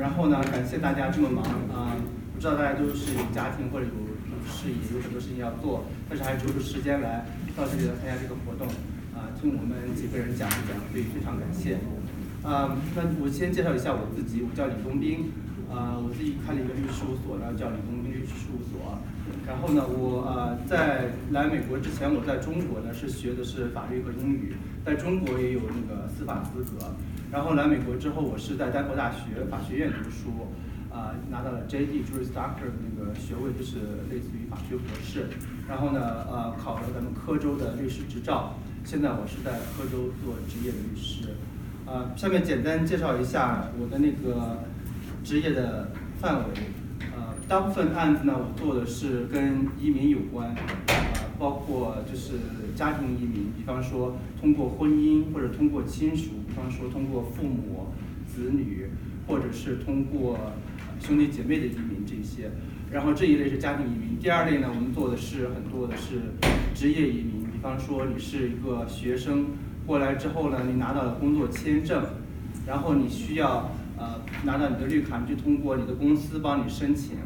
[0.00, 1.92] 然后呢，感谢大家这么忙啊，
[2.34, 3.92] 不知道大家都是有家庭或者有
[4.48, 7.26] 事业，有很多事情要做，但是还抽出时间来
[7.56, 8.66] 到这里来参加这个活动，
[9.14, 11.78] 啊，听我们几个人讲一讲，所以非常感谢。
[12.42, 15.32] 啊，那我先介绍一下我自己，我叫李东斌，
[15.72, 18.98] 啊，我自己开了一个律师事务所，然后叫李东斌律师事务所。
[19.46, 26.92] 然后呢，我呃在来美国之前，我在中国呢是学的是法律和英语，在中国也有那个司法资格。
[27.34, 30.46] 然后来美国之后，我是在丹佛大学法学院读书，
[30.88, 32.04] 啊拿到了 J.D.
[32.04, 35.26] Juris Doctor 那个学位，就是类似于法学博士。
[35.68, 41.34] 然后呢，呃考了咱们科州的律师执照，现在我是在科州做职业律师。
[41.86, 44.62] 呃，下面简单介绍一下我的那个
[45.24, 46.44] 职业的范围。
[47.16, 50.56] 呃大部分案子呢，我做的是跟移民有关，啊，
[51.36, 52.34] 包括就是
[52.74, 57.88] 家庭移民，比方说通过婚姻或者通过亲属，比方说通过父母、
[58.26, 58.88] 子女，
[59.26, 60.38] 或者是通过
[61.00, 62.50] 兄弟姐妹的移民这些。
[62.90, 64.18] 然后这一类是家庭移民。
[64.20, 66.20] 第二类呢，我们做的是很多的是
[66.74, 69.46] 职业移民，比方说你是一个学生
[69.86, 72.04] 过来之后呢，你拿到了工作签证，
[72.66, 77.16] 然后你需要呃拿到你的绿卡，你就通过你的公司帮你申请。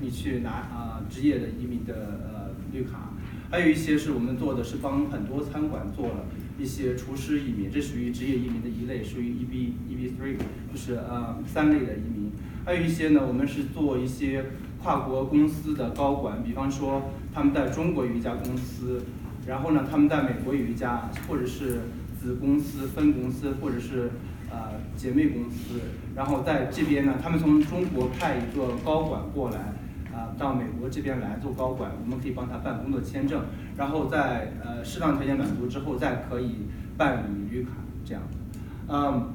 [0.00, 3.11] 你去拿啊职业的移民的呃绿卡，
[3.52, 6.24] 还有一些是我们做的是帮很多餐馆做了
[6.58, 10.36] 一些厨师移民，这属于职业移民的一类，属于 EB EB three，
[10.72, 12.32] 就是呃三类的移民。
[12.64, 14.46] 还有一些呢，我们是做一些
[14.82, 19.02] 跨国公司的高管，比方说他们在中国有一家公司，
[19.46, 21.80] 然后呢他们在美国有一家，或者是
[22.18, 24.12] 子公司、分公司，或者是
[24.50, 25.78] 呃姐妹公司，
[26.16, 29.74] 然后在这边呢，他们从中国派一个高管过来。
[30.14, 33.42] 啊，到美国这边来做高管，我们可以帮他办工作签证，
[33.76, 36.66] 然后在呃适当条件满足之后，再可以
[36.98, 37.70] 办理绿卡
[38.04, 38.22] 这样。
[38.88, 39.32] 嗯，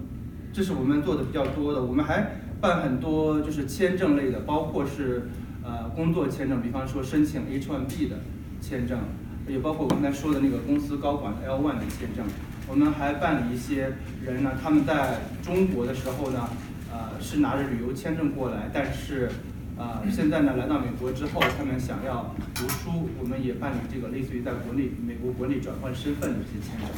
[0.54, 2.28] 这是我们做的比较多的，我们还
[2.62, 5.30] 办很多就是签证类的，包括是
[5.64, 8.18] 呃工作签证，比方说申请 H1B 的
[8.62, 9.00] 签证，
[9.48, 12.24] 也包括我刚才说的那个公司高管 L1 的签证。
[12.70, 16.48] 我们还办理一些人呢，他们在中国的时候呢，
[16.92, 19.32] 呃是拿着旅游签证过来，但是。
[19.78, 26.90] 啊，现在呢，来到美国之后，他们想要读书，我们也办理这个类似于在国内美国国内转换身份的这些签证，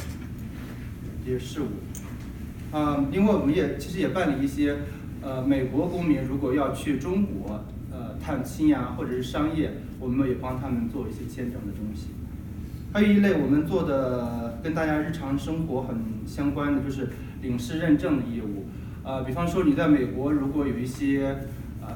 [1.22, 1.66] 这些事务。
[2.74, 4.78] 啊，另外我们也其实也办理一些，
[5.20, 12.06] 呃，美国公民如果要去中国，呃，探亲呀，或者是商业，我们也帮他们做一些签证的东西。
[12.94, 17.10] 还有一类我们做的跟大家日常生活很相关的，就是
[17.42, 18.64] 领事认证的业务。
[19.06, 21.36] 啊，比方说你在美国如果有一些。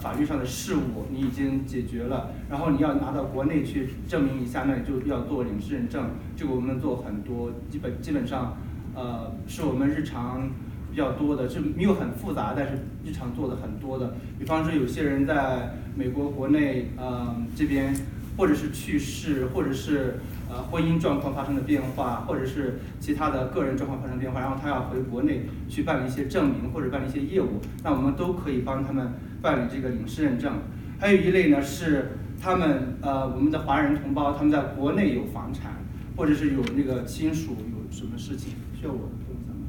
[0.01, 6.11] 法律上的事务你已经解决了，然后你要拿到国内去证明一下，那你就要做领事认证。
[6.37, 8.57] 这个我们做很多，基本基本上，
[8.95, 10.49] 呃，是我们日常
[10.91, 14.15] 比较多的，就没有很复杂，但是日常做的很多的。
[14.39, 17.95] 比方说，有些人在美国国内，呃，这边
[18.37, 29.13] 或者是去世，或者是呃婚姻状况发生的变化，或者是其他的个人状况发生变化，然后他要回国内去办理一些证明或者办理一些业务，那我们都可以帮他们。
[29.45, 30.55] 办理这个领事认证，
[30.99, 35.85] 还有一类呢是他们呃我们的华人同胞他们在国内有房产，
[36.17, 39.67] 或者是有那个亲属有什么事情需要我动一下吗？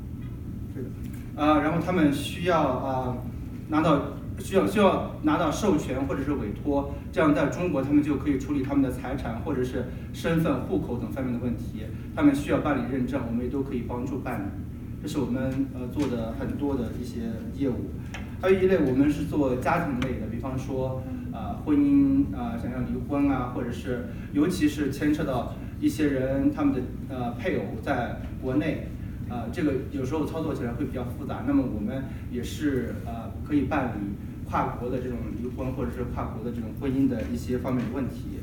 [0.73, 0.87] 这个，
[1.35, 3.17] 呃然后他们需要啊
[3.67, 4.01] 拿到
[4.39, 11.83] 需要需要拿到授权或者是委托，这样在中国他们就可以处理他们的财产或者是身份户口等方面的问题，
[12.15, 14.45] 他们需要办理认证，我们也都可以帮助办理，
[15.01, 17.21] 这是我们呃做的很多的一些
[17.55, 17.91] 业务。
[18.41, 21.01] 还有一类，我们是做家庭类的，比方说，
[21.31, 28.89] 呃，婚姻啊，想要离婚啊，或者是，尤其是牵扯到一些人他们的呃配偶在国内，
[29.29, 31.45] 啊，这个有时候操作起来会比较复杂。
[31.47, 33.99] 那么我们也是呃可以办理
[34.49, 38.39] 跨国的这种离婚，或者是跨国的这种婚姻的一些方面的问题。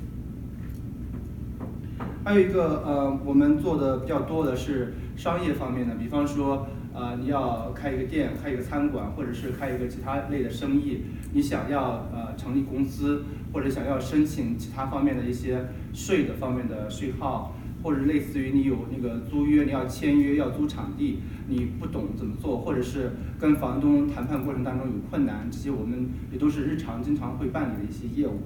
[2.25, 6.67] 还有一个呃，我们做的比较多的是商业方面的，比方说。
[6.95, 21.19] 呃，你要开一个店，开一个餐馆，或者是开一个其他类的生意，你想要呃成立公司，或者想要申请其他方面的一些税的方面的税号，或者类似于你有那个租约，你要签约要租场地，
[21.49, 28.41] 你不懂怎么做，或者是跟房东谈判过程当中有困难，这些我们也都是日常经常会办理的一些业务。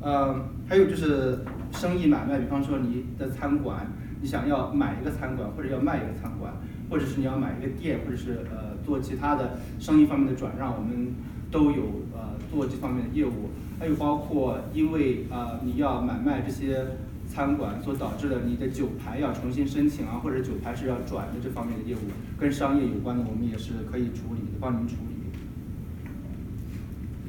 [0.00, 1.40] 呃，还有就是
[1.72, 3.86] 生意买卖，比方说你的餐馆，
[4.20, 6.52] 你想要买一个餐馆或者要卖一个餐馆。
[6.90, 11.14] 或者是你要买一个店，或者是呃做其他的生意方面的转让，我们
[11.48, 13.50] 都有呃做这方面的业务。
[13.78, 16.84] 还有包括因为呃你要买卖这些
[17.32, 25.14] 餐馆所导致的你的酒牌要重新申请啊，或者酒牌是要转的这方面的业务，跟商业有关的，我们也是可以处理，帮您处理。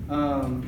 [0.09, 0.61] 嗯，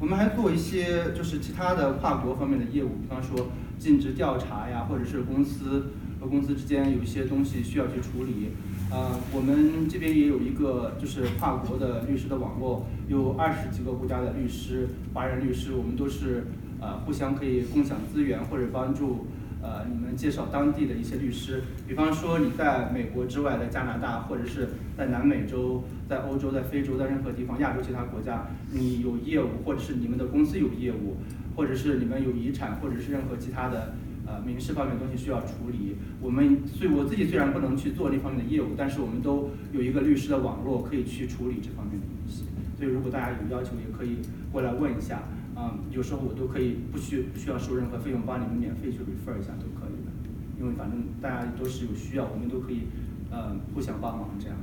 [0.00, 8.48] 我们还做一些就是其他的跨国方面的业务，比方说尽职调查呀，或者是公司和公司之间有一些东西需要去处理。
[8.90, 16.46] 啊，我们这边也有一个就是跨国的律师的网络，有二十几个国家的律师，华人律师，我们都是
[16.80, 19.26] 呃互相可以共享资源或者帮助
[19.62, 21.62] 呃你们介绍当地的一些律师。
[21.86, 31.16] 比方说你在美国之外的加拿大，或者是在南美洲、在欧洲、在非洲、在任何地方、亚洲其他国家，你有业务，或者是你们的公司有业务，
[31.56, 33.94] 或者是你们有遗产，或者是任何其他的。
[34.26, 35.96] 呃，民事方面的东西需要处理。
[36.20, 42.44] 我们虽我自己虽然不能去做那方面的业务，但是我们都有一个律师的网络可以去处理这方面的东西。
[42.78, 44.18] 所以如果大家有要求，也可以
[44.52, 45.24] 过来问一下。
[45.60, 50.10] 啊，有时候我都可以不需不需要收任何费用，帮你们免费去 refer 一下都可以的。
[50.58, 52.84] 因为反正大家都是有需要，我们都可以
[53.30, 54.56] 呃互相帮忙这样。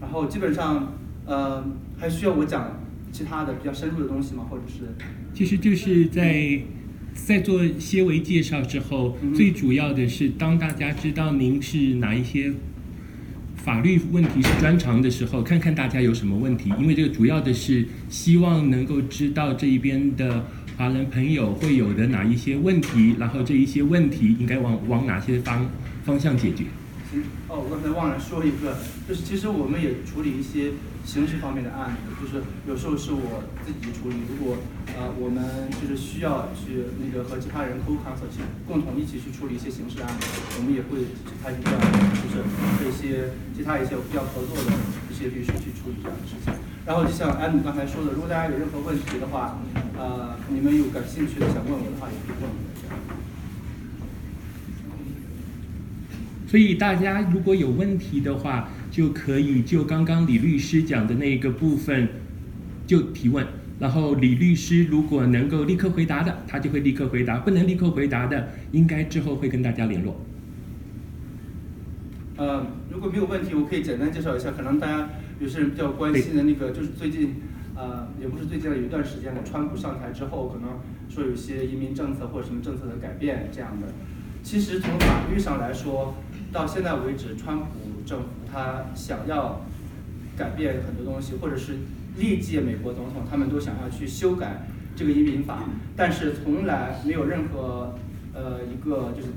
[0.00, 0.92] 然后基本上
[1.26, 1.64] 呃
[1.96, 2.78] 还需要我讲
[3.10, 4.46] 其他的比较深入的东西吗？
[4.48, 4.82] 或者是？
[5.34, 6.60] 其实就是在。
[7.14, 12.52] 在做些微介绍之后，最主要的是当大家知道您是哪一些
[13.64, 16.70] 法律问题是专长的时候，看看大家有什么问题。
[16.78, 20.44] 因为这个主要的是希望能够知道这一边的
[20.76, 25.66] 华人朋友会有的哪一些问题，然后这一些问题应该往往哪些方
[26.04, 26.64] 方向解决。
[27.48, 28.76] 哦，我刚才忘了说一个，
[29.08, 30.72] 就是其实我们也处理一些
[31.04, 34.56] 刑事方面的案子，就是有时候是我自己处理，如果
[34.96, 40.26] 呃我们就是需要去那个和其他人 co-counsel 去共同一起去处理一些刑事案子，
[40.58, 41.78] 我们也会去参与这样，
[42.18, 42.42] 就是
[42.80, 44.72] 这些其他一些比较合作的
[45.10, 46.50] 一些律师去处理这样的事情。
[46.84, 49.60] 然后就像艾姆刚才说的，如果大家有任何问题的话，
[49.96, 52.56] 呃，你们有感兴趣的想问我的话，也可以问我。
[56.46, 62.06] 所以大家如果有问题的话，就可以就刚刚李律师讲的那个部分
[62.86, 63.44] 就提问，
[63.80, 70.24] 然后李律师如果能够立刻回答的，他就会立刻回答；不能立刻回答的，应该之后会跟大家联络。
[72.36, 75.08] 呃，如果没有问题，我可以简单介绍一下，可能大家
[75.40, 77.34] 有些人比较关心的那个，就是最近
[77.74, 83.88] 呃，也不是最近了有一段时间了，川普上台之后，可能说有些移民政策或者什么政策的改变这样的。
[84.44, 86.14] 其实从法律上来说，
[86.52, 87.64] 到现在为止，川普
[88.04, 89.60] 政府他想要
[90.36, 91.78] 改变很多东西，或者是
[92.18, 95.64] 历届美国总统他们都想要去修改这个移民法，
[95.96, 97.94] 但是从来没有任何
[98.34, 99.28] 呃一个就是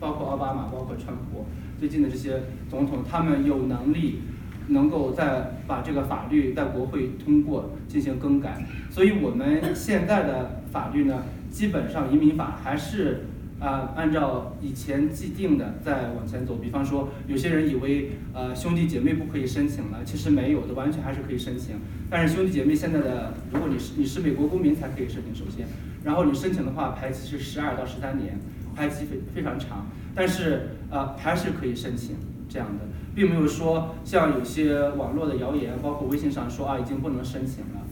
[0.00, 1.46] 包括奥巴马、包括川普
[1.78, 4.20] 最近的这些总统，他们有能力
[4.68, 8.66] 能够在把这个法律在国会通过进行更改。
[8.90, 13.26] 所以我们现在的法律呢，基本上移民法还是。
[13.60, 21.74] 啊，按照以前既定的再往前走，比方说，有些人以为呃兄弟姐妹不可以申请了，其实没有的，完全还是可以申请。
[22.08, 25.66] 但是兄弟姐妹现在的，如果你是你是美国公民才可以申请，首先，
[26.04, 28.38] 然后你申请的话，排期是十二到十三年，
[28.76, 32.14] 排期非非常长，但是呃还是可以申请
[32.48, 37.82] 这样的，并没有说像有些网络的谣言，包括微信上说啊已经不能申请了，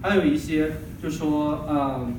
[0.00, 0.70] 还有一些
[1.02, 2.14] 就说嗯。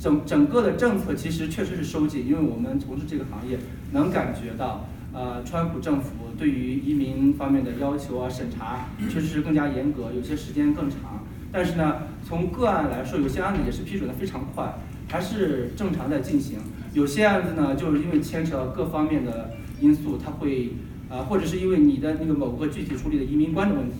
[0.00, 3.58] 整整个的政策其实确实是收紧，因为我们从事这个行业
[3.92, 11.22] 能感觉到，呃，川普政府对于移民方面的要求啊、审查确实是更加严格，有些时间更长。
[11.52, 14.72] 但是呢，从个案来说，有些案子也是批准的非常快，
[15.08, 16.60] 还是正常在进行。
[16.94, 19.50] 有些案子呢，就是因为牵扯到各方面的
[19.82, 20.70] 因素，它会，
[21.10, 23.96] 呃，或者是因为你的那个某个具体处理的移民官的问题。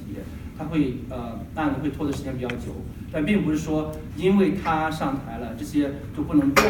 [0.59, 2.77] 他会呃案子会拖的时间比较久，
[3.13, 6.65] 但并不是说因为他上台了这些就不能做，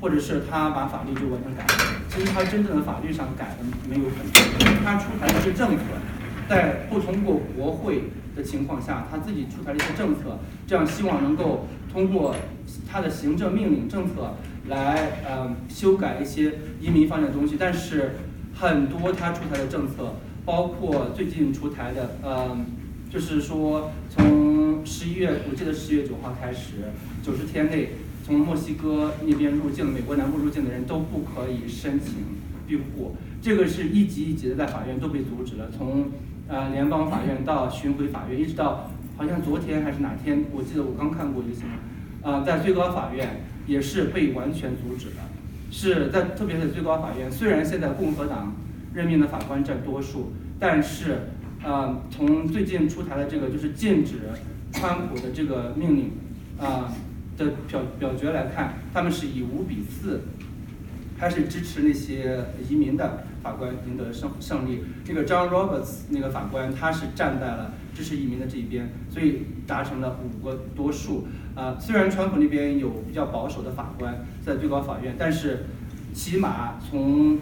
[0.00, 2.00] 或者是他把法律就完全改了。
[2.10, 5.82] 其实他真正的法律上改的没有很多，他出台的是政策，
[6.48, 8.04] 在不通过国会
[8.36, 12.34] 的情况下，他自己出台了一些政策，这样希望能够通过
[12.90, 14.34] 他的行政命令政策
[14.66, 17.56] 来呃修改一些移民方面的东西。
[17.58, 18.16] 但是
[18.54, 20.14] 很多他出台的政策，
[20.44, 22.56] 包括最近出台的呃。
[23.10, 23.90] 就是说，
[24.84, 26.74] 十一月，我记得十一月九号开始，
[27.22, 27.90] 九十天内
[28.24, 32.14] 从墨西哥那边入境、美国南部入境的人都不可以申请
[32.66, 33.16] 庇护。
[33.40, 35.70] 这个是一级一级的，在法院都被阻止了。
[35.76, 36.10] 从
[36.48, 41.74] 呃联邦法院到巡回法院，一直到好像昨天还是哪天，我记得我刚看过一个新闻，
[42.22, 45.28] 呃，在最高法院也是被完全阻止了。
[45.70, 48.54] 是在特别是最高法院，虽然现在共和党
[48.94, 51.30] 任命的法官占多数，但是。
[51.60, 54.18] 呃，从最近出台的这个就是禁止
[54.78, 56.12] 川普的这个命令
[56.56, 56.94] 啊
[57.36, 60.22] 的表表决来看，他们是以五比四
[61.18, 64.84] 还是支持那些移民的法官赢得胜胜利。
[65.04, 71.26] 这个 John Roberts 那个法官他是站在了支持移民的这一边，所以达成了五个多数。
[71.56, 75.66] 啊，虽然川普那边有比较保守的法官在最高法院，但是
[76.14, 77.38] 起码从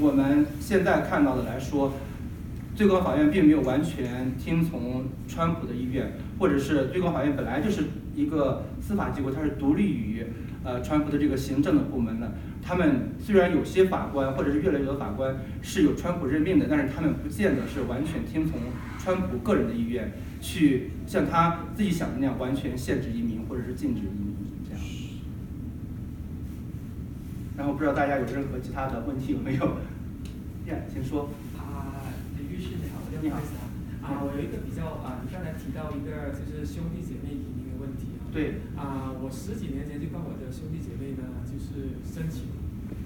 [0.00, 1.92] 我们现在看到的来说，
[2.74, 10.24] 最高法院并没有完全听从川普的意愿，或者是最高法院本来就是一个司法机构，它是独立于
[10.64, 12.32] 呃川普的这个行政的部门的。
[12.62, 18.58] 他们虽然有些法官或者是越来越多法官是有川普任命的，但是他们不见得是完全听从
[18.98, 20.10] 川普个人的意愿，
[20.40, 24.34] 去像他自己想的那样完全限制移民或者是禁止移民
[24.66, 24.82] 这样。
[27.58, 29.66] 然后不知道大家有任何其他的问题有没有？
[30.66, 31.28] 呀，请说。
[33.22, 33.70] 不好意思啊。
[34.02, 38.26] 啊，我有一个比较啊，你刚才提到一个就是兄弟姐妹移民的问题啊。
[38.34, 38.58] 对。
[38.74, 42.50] 啊，我十几年前就帮我的兄弟姐妹呢，就是申请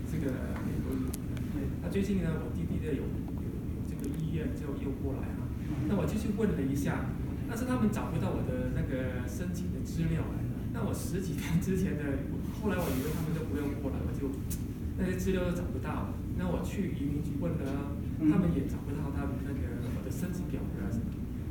[0.08, 1.12] 这个美国移民。
[1.52, 1.68] 对。
[1.84, 5.44] 那最近呢，我弟弟的有有有这个意愿就又过来了。
[5.84, 7.12] 那我就去问了一下，
[7.44, 10.40] 但是他们找不到我的那个申请的资料来。
[10.72, 12.24] 那我十几天之前的，
[12.60, 14.32] 后来我以为他们都不用过来，我就
[14.96, 16.12] 那些资料都找不到。
[16.36, 21.04] 那我去移民局问了，他们也找不到他们那个我的申请表格什么。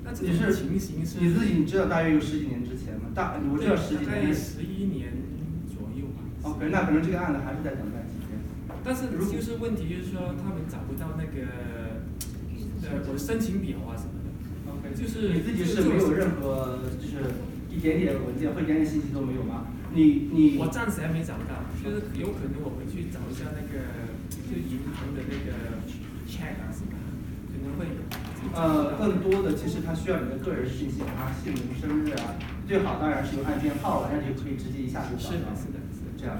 [0.03, 1.21] 那这种情形是？
[1.21, 3.09] 你自己你知道大约有十几年之前吗？
[3.13, 4.33] 大我知道十几年。
[4.33, 5.13] 十一年
[5.69, 6.25] 左右吧。
[6.43, 8.37] 哦，可能那可能这个案子还是在等待期间。
[8.83, 11.49] 但是就是问题就是说他们找不到那个
[12.85, 14.29] 呃我的申请表啊什么的。
[14.69, 14.93] OK。
[14.93, 17.17] 就是你自己是没有任何就是
[17.69, 19.69] 一点点文件或一点点信息都没有吗？
[19.93, 20.57] 你你。
[20.57, 23.85] 我暂时还没找到，就是有可能我回去找一下那个。
[24.45, 25.81] 就银行的那个
[26.27, 26.91] check 啊什么，
[27.47, 27.85] 可能会。
[28.53, 32.35] 呃，更多的其实它需要你的个人信息，啊，姓名、生日啊，
[32.67, 35.31] 最好当然是有按键号了，那就可以直接一下就找到。
[35.31, 36.37] 是的，是的，是这样。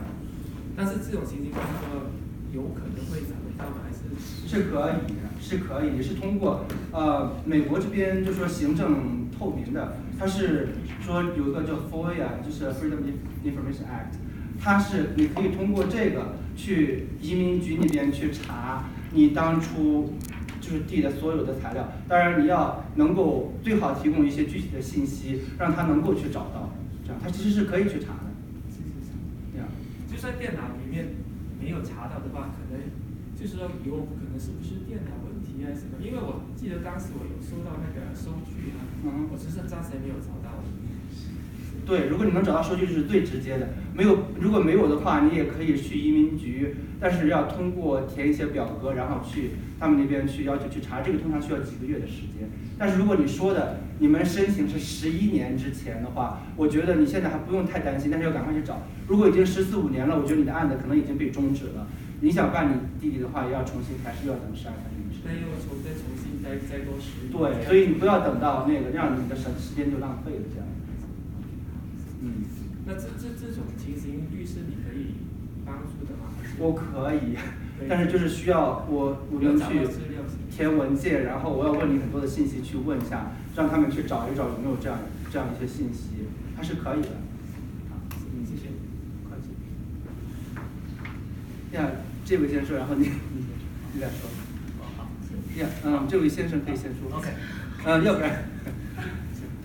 [0.78, 2.12] 但是这种情形就是说，
[2.54, 3.82] 有可能会找得到吗？
[3.84, 4.06] 还是？
[4.48, 10.70] 是可以，是可以，是通过呃美国这边就说行政透明的，它是
[11.02, 13.02] 说有一个叫 FOIA，就是 Freedom
[13.44, 14.16] Information Act，
[14.62, 16.36] 它是你可以通过这个。
[16.58, 20.12] 去移民局那边去查你当初
[20.60, 26.70] 就是递的所有的材料，当然你要能够最好提供一些具体的信息，让他能够去找到，
[27.06, 28.36] 这样他其实是可以去查的。
[29.54, 29.68] 这样，
[30.12, 31.16] 就算电脑里面
[31.62, 32.92] 没有查到的话，可能
[33.40, 36.04] 就是说有可能是不是电脑问题啊什么？
[36.04, 38.84] 因为我记得当时我有收到那个收据啊，
[39.32, 40.45] 我只是暂时没有找到。
[41.86, 43.70] 对，如果你能找到收据是最直接的。
[43.94, 52.50] 没有，如果没有的话，你也可以去移民局，但是要通过填一些表格，然后去他们那边去要求去查，这个通常需要几个月的时间。
[52.78, 58.82] 但是如果你说的你们申请是十一年之前的话，我觉得你现在还不用太担心，但是要赶快去找。
[59.08, 61.88] 如果已经十四五年了，我觉得你的案子可能已经被终止了。
[62.22, 65.06] 你想办你弟弟的话，也要重新开始，要等十二三年。
[65.24, 67.30] 那又重再重新再再多十。
[67.32, 70.68] 对，所以你不要等到那个，让你的时时间就浪费了这样。
[72.86, 75.16] 嗯，那这这这种情形，律师你可以
[75.66, 76.30] 帮助的吗？
[76.58, 77.36] 我可以，
[77.90, 79.88] 但是就是需要我我们去
[80.50, 85.00] 填文件，然后我要问你很多的信息去问一下，让他们去找一找有没有这样
[85.32, 87.10] 这样一些信息，它是可以的。
[87.90, 87.98] 好，
[88.46, 88.70] 谢谢，
[89.30, 89.50] 会计。
[91.76, 91.90] 呀，
[92.24, 93.46] 这位先说，然后你你
[93.94, 94.30] 你再说。
[94.80, 95.10] 哦好。
[95.60, 97.18] 呀，嗯，这位先生可以先说。
[97.18, 97.28] OK。
[97.86, 98.46] 嗯，要不然。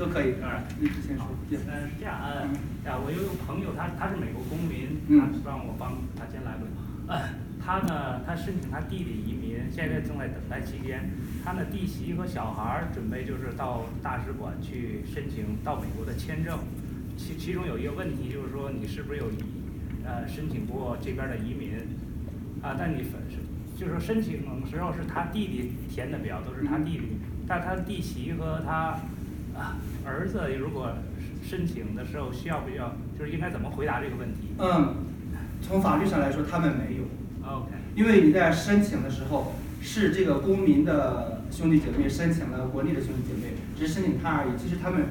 [0.01, 1.29] 都可以，啊，你先说。
[1.51, 2.49] 嗯，是这样，呃，
[2.89, 6.65] 呀，我有个朋友，他他是美国公民，他让我帮他先来问。
[7.07, 7.29] 呃，
[7.61, 11.05] 他呢，他申请他弟弟移民，现在正在等待期间。
[11.45, 16.59] 他的弟媳和小孩儿准备就是到大使馆去申请到美国的签证。
[17.19, 19.45] 其其中有一个问题就是说，你是不是有移
[20.03, 21.77] 呃申请过这边的移民？
[22.63, 23.11] 啊，但你是
[23.77, 28.99] 就是说申请时候是他弟弟填的表，都是他弟弟，但他弟媳和他。
[30.05, 30.91] 儿子如果
[31.43, 34.55] 申请的时候需要不要，就是应该怎么回答这个问题？
[34.59, 34.95] 嗯，
[35.61, 37.05] 从法律上来说，他们没有。
[37.43, 37.73] OK。
[37.95, 44.51] 因为你在申请的时候，是这个公民的兄弟姐妹申请了国内的兄弟姐妹，只是申请他而已。
[44.57, 45.03] 其实他们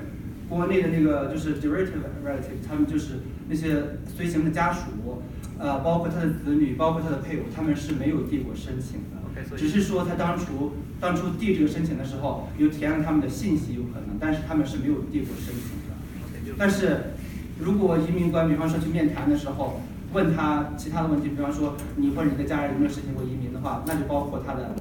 [0.47, 5.21] 国内的那个就是 derivative relative，他们就是那些随行的家属，
[5.57, 9.18] 呃，包括他的子女，包括他的配偶，他们是没有递过申请的。
[9.57, 16.55] 只是说他当初当初递这个申请的时候，有填了他们的信息，有可能，但是他们是没有递过申请的。
[16.57, 17.13] 但是，
[17.59, 19.81] 如果移民官比方说去面谈的时候，
[20.11, 24.75] 问他其他的问题，比方说你或者你的家人有没有申请过移民的话，那就包括他的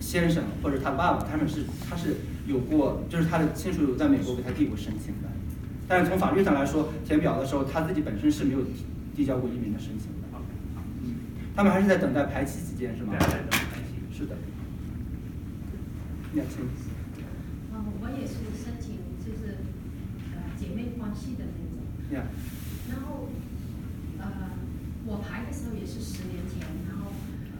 [0.00, 5.28] 先生或者他爸爸，他们是他是有过，就是他的亲属有在美国给他递过申请的。
[5.88, 8.60] 但是从法律上来说，填表的时候他自己本身是没有
[9.14, 10.26] 递交过移民的申请的。
[11.02, 11.14] 嗯
[11.56, 13.14] 他们还是在等待排期期间是吗？
[14.16, 14.34] 是的。
[16.32, 16.64] 两千。
[16.64, 19.60] 嗯，我也是申请，就是
[20.32, 22.16] 呃姐妹关系的那种。
[22.16, 22.24] 呀。
[22.88, 23.28] 然后
[24.16, 24.56] 呃，
[25.04, 27.12] 我排的时候也是十年前，然后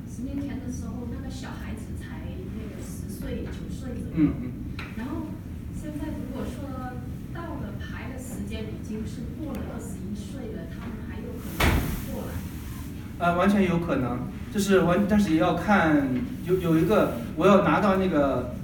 [0.08, 4.16] 十年前的时候，那个小孩子才那个十岁九岁左右。
[4.16, 4.52] 嗯嗯。
[4.96, 5.28] 然后
[5.76, 6.96] 现在如果说
[7.34, 11.68] 到了排的时间已经是过了二十一岁了，他们还有可能
[12.16, 12.32] 过来。
[13.18, 16.08] 呃，完全有可能，就是完，但是也要看
[16.46, 18.54] 有有一个，我要拿到那个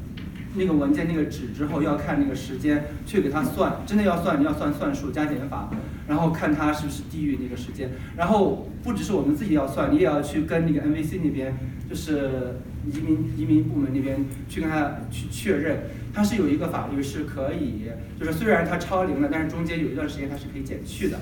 [0.55, 5.69] 那个文件那个纸之后，要看那个时间去给他算，真的要算，你要算算数加减法，
[6.09, 11.55] 然后看他是不是低于那个时间，然后不只是我们自己要算，你也要去跟那个 NVC 那边，
[11.91, 12.57] 就是
[12.91, 15.77] 移民移民部门那边去跟他去确认，
[16.15, 17.83] 他是有一个法律是可以，
[18.19, 21.19] 就是虽然他超龄了，但是中间有一段时间他是可以减去的。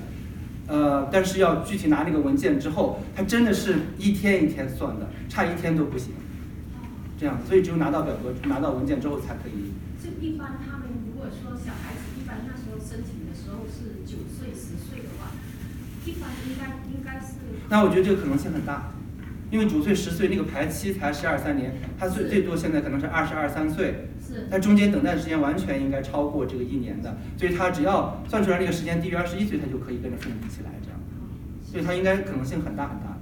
[0.71, 6.13] 呃，但是要具体拿那个文件之后，它真的是一天一天算的，差一天都不行。
[7.19, 9.75] 这样，所以只有拿到表格、拿到文件之后才可以。
[10.01, 15.33] 就一般他们如果说小孩子一般那时候申请的时候是九岁、十岁的话，
[16.07, 17.35] 一般应该应该是。
[17.69, 18.93] 那我觉得这个可能性很大，
[19.51, 24.09] 因为九岁、十岁那个排期才十二三年，他最最多现在可能是二十二三岁。
[24.31, 24.47] 是。
[24.51, 30.99] 他中间等待的时间完全应该超过这个一年的，所以他只要算出来这个时间低于二十一岁，他就可以跟着父母一起来这样。
[31.65, 33.19] 所以他应该可能性很大很大。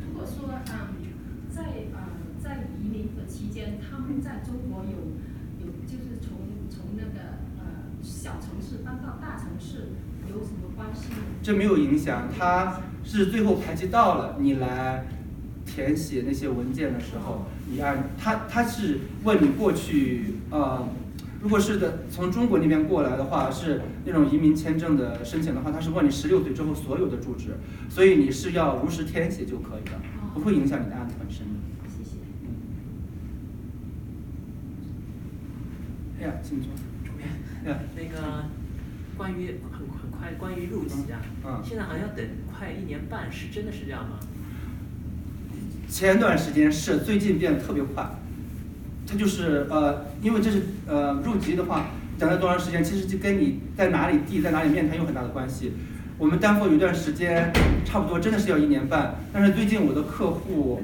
[0.00, 0.88] 如果说嗯，
[1.50, 1.98] 在呃
[2.42, 7.64] 在移民的期间，他们在中国有有就是从从那个呃
[8.02, 9.92] 小城市搬到大城市
[10.28, 11.18] 有什么关系吗？
[11.42, 15.06] 这没有影响，他是最后排期到了，你来
[15.64, 20.88] 填写那些文件的时候，你按他他是问你过去呃。
[21.40, 27.56] 如果是的，从中国那边过来的话，是那种移民签证的申请的话，他是问你十六岁之后所有的住址，
[27.88, 30.02] 所以你是要如实填写就可以了，
[30.34, 31.46] 不会影响你的案子本身。
[31.96, 32.16] 谢谢。
[32.42, 32.50] 嗯。
[36.20, 36.72] 哎呀，请坐。
[37.04, 37.28] 主编。
[37.72, 37.78] 呀。
[37.94, 38.46] 那个，
[39.16, 41.62] 关于很很快关于入籍啊，嗯。
[41.64, 44.18] 现在好像等快一年半，是真的是这样吗？
[45.88, 48.04] 前段时间是，最近变得特别快。
[49.06, 51.86] 它就是呃，因为这是呃入籍的话，
[52.18, 55.72] 等待多长时间，其实就跟你在哪里地在哪里面谈有很大的关系。
[56.18, 57.50] 我们丹佛有一段时间，
[57.86, 60.82] 差不多真的是要一年半，但是最近我的客户，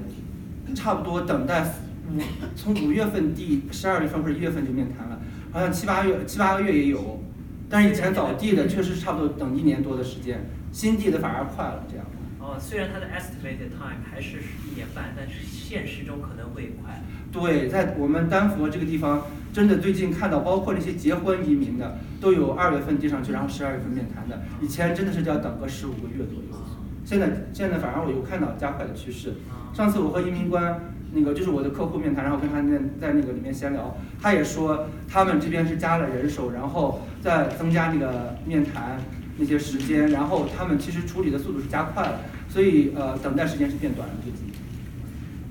[0.75, 1.63] 差不多等待
[2.09, 2.21] 五
[2.57, 5.21] 从五月份递十二月份或者一月份就面谈了，
[5.53, 7.23] 好像七八月七八个月也有，
[7.69, 12.07] 但是以前早递的确实差不多等一年多的时间，新递的反而快了这样。
[12.55, 17.03] 哦，虽然它的 estimated time 还是一年半，但是现实中可能会快。
[17.33, 24.41] 对，在我们丹佛这个地方，真的最近看到，包括那些结婚移民的，都有二月份递上去，然后十二月份面谈的。
[24.61, 26.57] 以前真的是要等个十五个月左右，
[27.05, 29.35] 现在现在反而我有看到加快的趋势。
[29.73, 30.81] 上次我和移民官
[31.13, 39.01] 那个就是我的客户面谈，然后跟他那在那个里面闲聊，他也说他们这边是加了人手，然后再增加那个面谈
[39.37, 42.21] 那些时间，然后他们其实处理的速度是加快了，
[42.55, 44.43] 所以呃等待时间是变短了最近。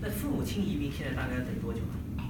[0.02, 1.80] 那父母亲移民现在大概要等多久
[2.16, 2.24] 啊？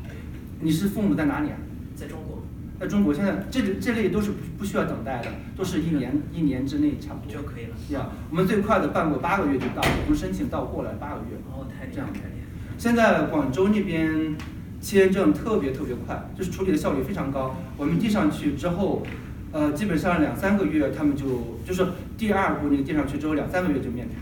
[0.62, 1.58] 你是父母在哪里啊？
[1.96, 2.42] 在中国。
[2.80, 7.76] 在中国现在这这类都是不不需要等待的，都是一年一年之内差不多就可以了。
[7.90, 11.38] 呀，我们最快的办过八个月就到，我们申请到过来八个月。
[11.52, 12.74] 哦，太这样太厉害。
[12.80, 14.36] 现在广州那边
[14.82, 17.56] 签证特别特别快，就是处理的效率非常高。
[17.78, 19.06] 我们递上去之后，
[19.52, 21.86] 呃，基本上两三个月他们就就是
[22.18, 24.18] 第二步那个递上去之后两三个月就面谈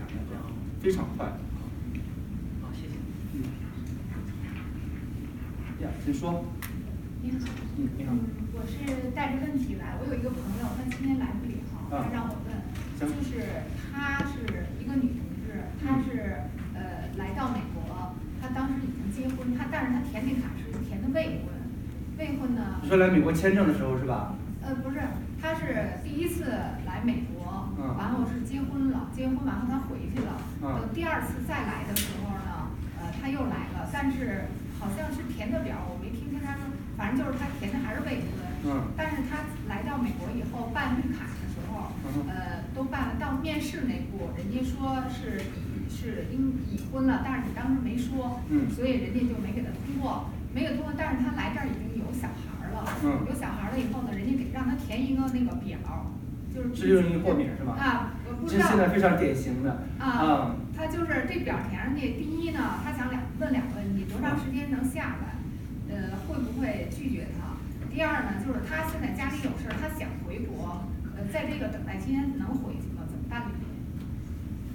[0.82, 1.32] 非常快。
[6.04, 6.44] 请说。
[7.22, 7.38] 你好。
[7.78, 8.12] 嗯，你好。
[8.52, 11.54] 我是带着问题来，我有一个朋友，他今天来不了，
[11.88, 12.50] 他让我问，
[12.98, 13.62] 就是
[13.94, 21.54] 她是一个女同志，她是呃来到美国，她当时已经结婚，她但是她填那卡是填的未婚，
[22.18, 22.80] 未婚呢？
[22.82, 24.34] 你说来美国签证的时候是吧？
[24.60, 24.98] 呃，不是，
[25.40, 26.50] 她是第一次
[26.84, 32.70] 来美国，完后是结婚了，结婚完后她回去了，等第二次再来的时候呢，
[33.00, 34.46] 呃，他又来了，但是。
[34.82, 36.66] 好像是填的表，我没听清他说，
[36.98, 38.26] 反正就是他填的还是未婚。
[38.66, 38.90] 嗯。
[38.98, 41.94] 但是他来到美国以后办绿卡的时候，
[42.26, 43.14] 呃，都办了。
[43.14, 48.66] 到面试那步，人家说是已是应已婚了，但是你当时没说，嗯。
[48.74, 50.92] 所以人家就没给他通过，没有通过。
[50.98, 53.22] 但是他来这儿已经有小孩了，嗯。
[53.30, 55.78] 有小孩了以后呢，人家给让他填一个那个表，
[56.50, 56.74] 就是。
[56.74, 57.78] 是用一个豁免是吧？
[57.78, 59.82] 啊，这现在非常典型的。
[59.98, 60.56] 啊。
[60.74, 65.38] 他就是这表填上去，第一呢，他想两问两个问题：多长时间能下来？
[65.88, 67.54] 呃，会不会拒绝他？
[67.94, 70.82] 第二呢，就是他现在家里有事儿，他想回国，
[71.14, 73.04] 呃，在这个等待期间能回去吗？
[73.06, 73.48] 怎么办呢？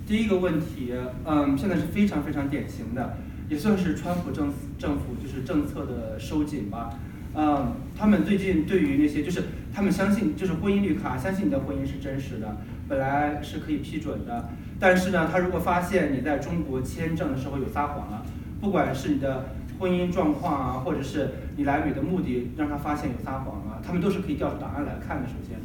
[0.06, 0.93] 第一个问题，
[1.25, 3.17] 嗯，现在是非常非常典型的，
[3.49, 6.91] 也算是川普政政府就是政策的收紧吧。
[7.34, 14.50] 嗯，他们最近对于那些就是他们相信就是婚姻绿卡，相信你的婚姻是真实的，本来是可以批准的。
[14.80, 18.23] 但是呢，他如果发现你在中国签证的时候有撒谎了，
[18.62, 25.28] 不管是你的婚姻状况啊，或者是你来美的目的，让他发现有撒谎了，他们都是可以调出档案来看的。
[25.28, 25.58] 首先，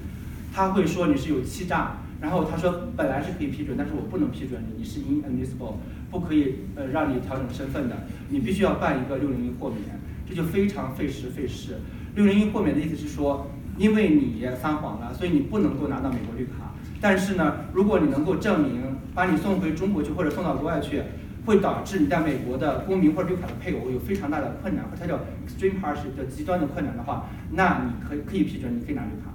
[0.54, 5.74] 他会说你是有欺诈，然后他说本来是可以批准，但是我不能批准你，你是 inadmissible，
[6.10, 7.96] 不可以呃让你调整身份的，
[8.30, 11.76] 你必须要办一个六零一豁免，这就非常费时费事。
[12.14, 16.71] 六零一豁免的意思是说，因为你撒谎了，所以你不能够拿到美国绿卡。
[17.02, 18.80] 但是呢，如果你能够证明
[19.12, 21.02] 把你送回中国去或者送到国外去，
[21.44, 29.32] 会导致你在美国的公民或者绿卡的配偶有非常大的困难，或者它叫 extreme hardship 的极端的困难的话，那你可以可以批准，你可以拿绿卡。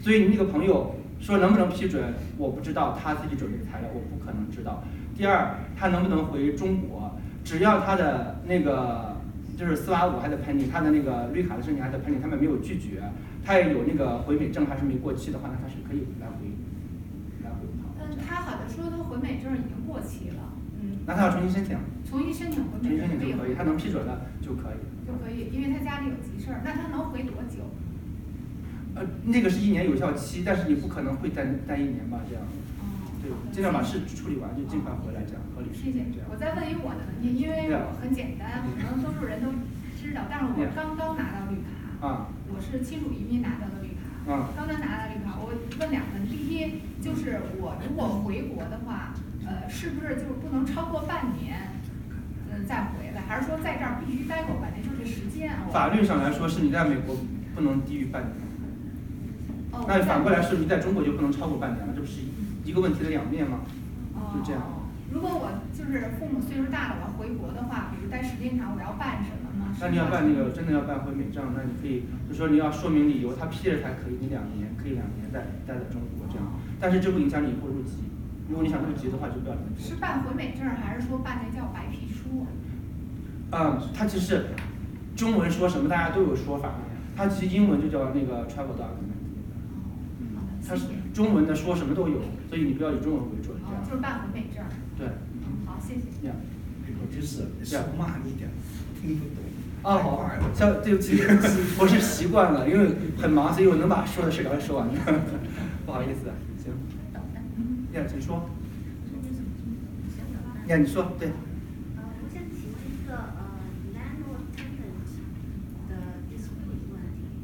[0.00, 4.82] 所以你那个朋友说能不能批准，我不知道，他自己准备的材料，我不可能知道。
[5.14, 9.14] 第二，他能不能回中国，只要他的那个
[9.58, 13.02] 就是四八五还在 pending，他的那个绿卡的申请还在 pending，他们没有拒绝，
[13.44, 16.48] 他也有那个回美证还是没过期的话，那他是可以来回。
[19.20, 20.42] 美证已经过期了，
[20.80, 21.04] 嗯。
[21.06, 21.76] 那他要重新申请？
[22.08, 23.06] 重新申请回美证
[23.38, 24.80] 可以，他能批准了就可以。
[25.06, 26.62] 就可以，因为他家里有急事儿。
[26.64, 27.68] 那他能回多久？
[28.94, 32.18] 呃，那个是一年有效期，但是你不可能会待待一年吧？
[32.28, 32.42] 这样。
[32.42, 32.82] 哦。
[33.22, 35.68] 对，尽量把事处理完就尽快回来，这样合理。
[35.74, 36.02] 谢谢。
[36.30, 39.52] 我再问一我的问题，因为我很简单，可能多数人都
[40.00, 42.08] 知道，但是我刚刚拿到绿卡。
[42.08, 42.28] 啊。
[42.48, 44.32] 我是亲属移民拿到的绿卡。
[44.32, 44.48] 啊。
[44.56, 46.36] 刚刚拿到绿卡，我问两个问题。
[46.36, 49.12] 第一，就是我如果回国的话。
[49.42, 51.72] 呃，是不是就是不能超过半年，
[52.52, 53.22] 嗯，再回来？
[53.26, 54.78] 还是说在这儿必须待够半年？
[54.84, 55.50] 就是时间。
[55.72, 57.16] 法律上来说，是你在美国
[57.56, 58.32] 不能低于半年。
[59.72, 59.86] 哦。
[59.88, 62.20] 那反过来是你在中国就不能超过半年了，这不是
[62.64, 63.60] 一个问题的两面吗？
[64.14, 64.36] 哦。
[64.36, 64.62] 就这样。
[65.10, 69.39] 如果我就是父母岁数大了，我要回国的话，比如待时间长，我要办什么吗？
[69.78, 76.46] 那你要办那个真的要办回美证，那你可以就说你要说明理由，他批了才可以，你两年可以两年在待在中国这样，
[76.80, 78.04] 但是这不影响你以后入籍。
[78.48, 82.46] 如果你想入籍的话，就不要是办回美证还是说办那叫白皮书？
[83.52, 84.46] 嗯，它其实
[85.14, 86.74] 中文说什么大家都有说法，
[87.14, 89.14] 它其实英文就叫那个 travel document。
[90.34, 93.56] 哦，它是中文的说什么都有，所以你不要以中文为准。
[93.64, 94.64] 哦，就是办回美证。
[94.98, 95.06] 对。
[95.64, 96.26] 好，谢谢。
[96.26, 96.34] 呀，
[97.00, 98.50] 我就是说慢一点，
[99.00, 99.44] 听不懂。
[99.82, 101.22] 啊好，像对不起，
[101.80, 105.00] 我是习惯了，因为很忙，所以我能把说的事赶快说完的。
[105.86, 106.30] 不好意思，
[106.62, 106.72] 行。
[107.94, 108.42] 呀，请说。
[110.68, 111.28] 呀，你说对。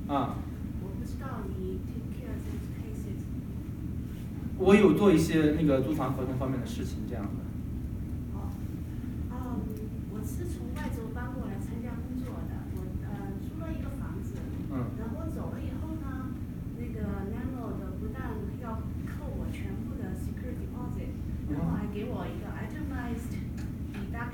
[0.09, 0.37] 啊。
[0.81, 1.27] 我不知道
[1.59, 3.27] 你 take care of these cases。
[4.59, 8.39] 我有做一些那个租房合同方面的事情，这样的。
[8.39, 8.53] 哦。
[9.33, 9.35] 嗯，
[10.13, 10.89] 我是从外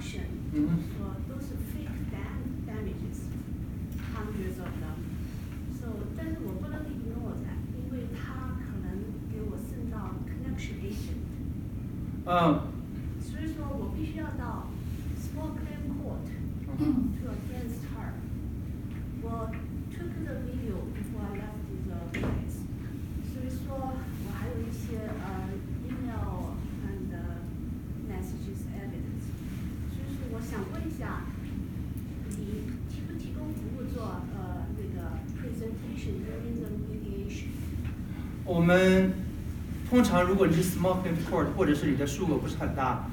[0.02, 2.10] 说都是 fake
[2.66, 5.86] damages，hundreds of them。So，
[6.18, 8.88] 但是我不能 ignore that，因为他可能
[9.32, 11.22] 给我送到 connection agent。
[12.26, 12.71] 嗯。
[38.53, 39.11] 我们
[39.89, 43.09] 通常如果你是 small import 或者是你的数额不是很大，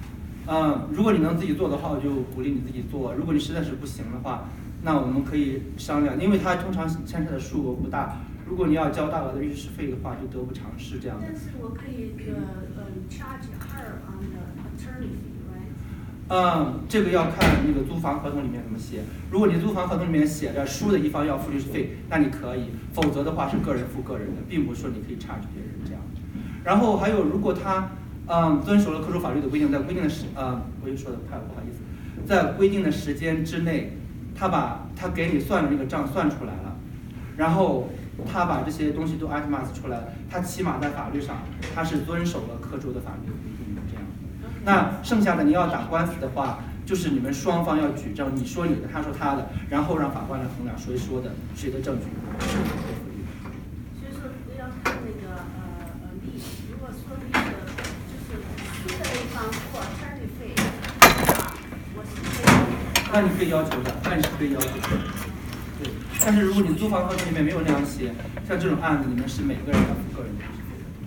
[0.48, 3.14] 嗯，如果你能自己做的话，我就鼓励你自己做。
[3.14, 4.50] 如果你实在是不行的话，
[4.82, 8.18] 那我们可以商量，因为它通常牵扯的数额不大。
[8.46, 11.18] 如果你要交大额的律师费的话，就得不偿失这样。
[11.22, 12.36] 但是我可以呃
[12.76, 14.49] 呃 charge her on the。
[16.30, 19.02] 嗯，这个要看那个租房合同里面怎么写。
[19.32, 26.00] 如果你租房合同里面写着输的一方要付律师费，那你可以；否则的话是个人付个人的，并不是说你可以差别人这样。
[26.64, 27.90] 然后还有，如果他
[28.28, 31.82] 嗯遵守了特殊法律的规定，在规定的时嗯，我又说的快，不好意思，
[32.28, 33.98] 在规定的时间之内，
[34.36, 36.76] 他把他给你算的那个账算出来了，
[37.38, 37.90] 然后
[38.32, 41.38] 他把这些东西都 itemize 出来，他起码在法律上
[41.74, 43.32] 他是遵守了课州的法律。
[44.70, 52.06] 那剩下的你要打官司的话，就是你们双方要举证，你说你的，他说他的，然后让法官来衡量谁说的谁的证据。
[53.98, 56.70] 所以说我要扣那个呃呃利息。
[56.70, 57.50] 如果说那个
[58.06, 58.38] 就是
[58.86, 59.82] 租的一方付管
[60.22, 60.62] 理费的，
[61.98, 62.54] 我是可以。
[63.12, 64.88] 那你可以要求的，那你是可以要求的。
[65.82, 65.90] 对，
[66.24, 68.14] 但是如果你租房合同里面没有那样写，
[68.48, 70.46] 像这种案子，你们是每个人的个人赔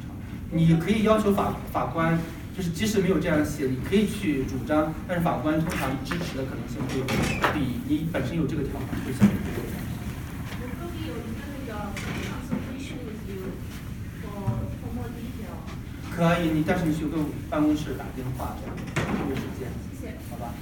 [0.02, 0.10] 偿。
[0.50, 2.18] 你可以要求法法官。
[2.56, 7.02] 就是即使没有这样写，你可以去主张，但是法官通常支持的可能性会
[7.54, 9.62] 比你本身有这个条款会小得多
[16.14, 18.76] 可以你但是你去跟办公室打电话这样，
[19.28, 19.66] 约时间，
[19.98, 20.12] 谢谢。
[20.30, 20.52] 好吧？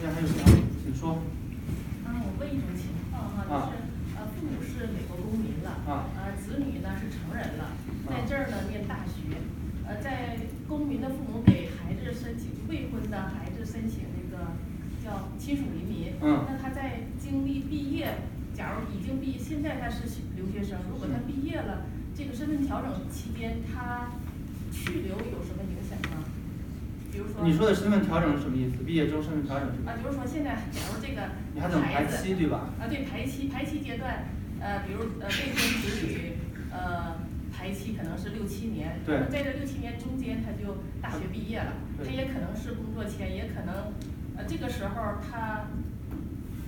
[0.00, 0.48] 大家还有谁啊？
[0.82, 1.20] 请说。
[2.06, 3.84] 啊，我问一种情况哈，就是
[4.16, 7.76] 呃，父母是美国公民了，呃，子女呢是成人了，
[9.92, 14.56] 呃，在公民的父母给孩子申请未婚的孩子申请那个
[15.04, 18.08] 叫亲属移民，嗯，那他在经历毕业，
[18.54, 21.84] 假如已经毕业，现在他是留学生，如果他毕业了，
[22.16, 24.12] 这个身份调整期间他
[24.72, 26.24] 去留有什么影响吗？
[27.12, 28.82] 比如说，你说的身份调整是什么意思？
[28.86, 29.86] 毕业之后身份调整是？
[29.86, 32.70] 啊，比如说现在，假如这个你还等排期对吧？
[32.80, 34.24] 啊，对排期排期阶段，
[34.58, 36.01] 呃，比如呃未婚子女，
[38.62, 43.90] 七年，对，在这六七年中间他就大学毕业了，他也可能是工作签，也可能
[44.36, 45.66] 呃这个时候他，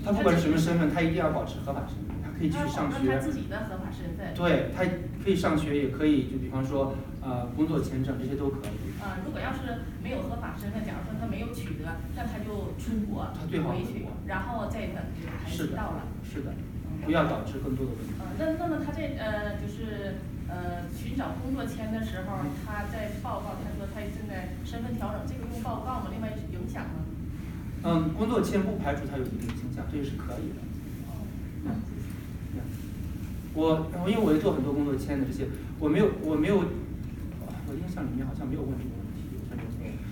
[0.05, 3.15] 他不管是什么身份，他一定要保持合法身份，他可以继续上学。
[3.15, 4.35] 他自己的合法身份。
[4.35, 4.83] 对他
[5.23, 8.91] 可以上学，也可以就比方说呃工作签证这些都可以。
[8.99, 16.11] 呃，如果要是没有合法身份，假如说他没有取得，那他就出国回去，然后再等这个孩子到了。
[16.27, 16.51] 是的，
[17.05, 18.11] 不要导致更多的问题。
[18.19, 20.19] 呃，那那么他在呃就是
[20.55, 26.07] 呃寻找工作签的时候，他在报告他说他正在身份调整，这个用报告吗？
[26.13, 27.03] 另外影响吗？
[27.83, 30.63] 嗯，工作签不排除他有一定影响，这个是可以的。
[31.67, 31.83] 嗯，
[33.55, 35.49] 我因为我也做很多工作签的这些，
[35.81, 36.63] 我没有我没有。
[37.67, 39.25] 我印象里面好像没有问这个问题。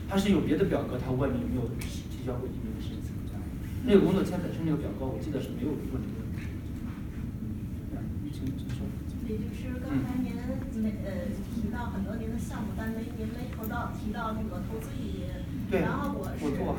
[0.08, 3.40] 他是有别的表格，他问你有没有提交过移民的申请这样。
[3.84, 6.48] 那个工作签本身那个表格，我记得是没有问这个问题。
[9.21, 10.34] 李律师，刚才您
[10.82, 15.30] 没呃提到很多您的项目，但没您没投到提到那个投资移民。
[15.70, 15.80] 对。
[15.80, 16.44] 然后我是。
[16.44, 16.76] 我做，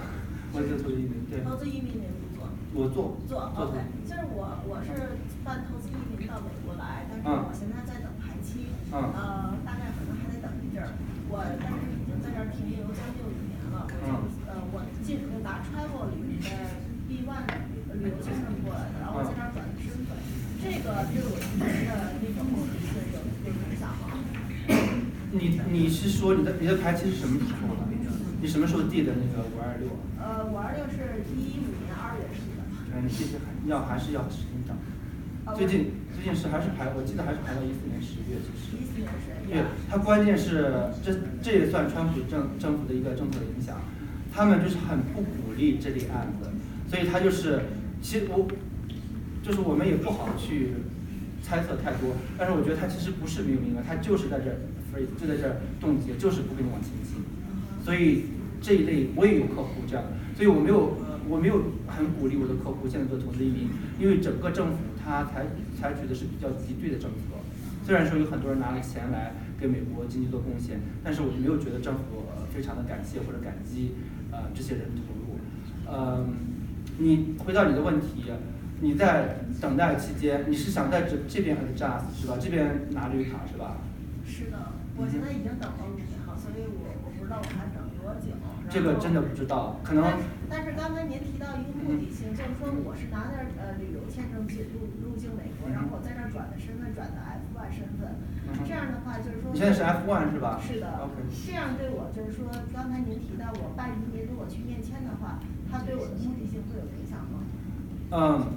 [0.53, 1.41] 我做投资移民，对。
[1.43, 2.49] 投资移民您不做？
[2.73, 3.17] 我做。
[3.27, 3.77] 做，OK。
[4.05, 10.51] 就是我我是办投资移民到美国来，但是我现在在等排期，呃，大概可能还得等。
[11.29, 14.09] 我但是已经在这儿停留将近五年了，我就
[14.45, 17.41] 呃我进拿 travel 里面的 B one
[17.93, 20.13] 旅游签证过来的，然后在这儿转的身份，
[20.61, 24.13] 这个对我移民的那个目的性有有影响吗？
[25.43, 27.83] 你你是说你的你的排期是什么时候的？
[28.41, 29.91] 你什么时候递的那个五二六？
[30.15, 32.63] 呃，五二六是一五年二月递的。
[32.95, 34.77] 嗯，你这些还要还是要时间长。
[35.55, 38.79] 最近最近是还是排，我记得还是排到一四年十月，其实。
[38.79, 39.59] 一四年十月。
[39.59, 40.71] 对，它关键是
[41.03, 41.11] 这
[41.43, 43.75] 这也算川普政政府的一个政策的影响，
[44.31, 46.47] 他们就是很不鼓励这类案子，
[46.87, 47.59] 所以他就是
[48.01, 48.47] 其实我
[49.43, 50.75] 就是我们也不好去
[51.43, 54.47] 猜测太多，但是我觉得他其实不是没有名额，他就是在这
[55.19, 57.23] 就在这儿冻结，就是不给你往前进，
[57.83, 58.25] 所以
[58.61, 60.03] 这一类我也有客户这样，
[60.35, 65.45] 所以我没有呃我没有很鼓励我的客户现在做投资移民，因为整个政府它采
[65.79, 67.33] 采取的是比较敌对的政策。
[67.85, 73.91] 虽然说有很多人拿了钱来给美国经济做贡献，但是我就没有觉得政府非常的感谢或者感激
[74.31, 75.37] 呃这些人投入。
[75.85, 76.25] 呃，
[76.97, 78.31] 你回到你的问题，
[78.79, 82.37] 你在等待期间，你是想在这这边 adjust 是吧？
[82.39, 83.77] 这边拿绿卡是吧？
[84.25, 84.57] 是的，
[84.97, 88.33] 我现在已经等了五年了，所以我我不知道我还等多久。
[88.71, 90.01] 这个真的不知道，可能。
[90.49, 98.15] 但是刚才您提到一个目的性，就是说我是拿着呃旅游签证进入入境美国，然后我在这儿转的身份转的 F one 身份，
[98.65, 99.51] 这样的话就是说。
[99.51, 100.57] 你现在是 F one 是吧？
[100.63, 100.87] 是的。
[101.03, 101.19] OK。
[101.45, 105.37] 这样对我就是说，刚才您提到我办移民如果去面签的话，
[105.69, 107.43] 它对我的目的性会有影响吗？
[108.15, 108.55] 嗯，